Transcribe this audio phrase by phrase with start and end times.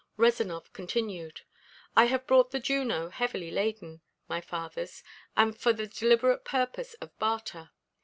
[0.17, 1.41] Rezanov continued:
[1.95, 5.03] "I have brought the Juno heavy laden, my fathers,
[5.37, 7.69] and for the deliberate purpose of barter.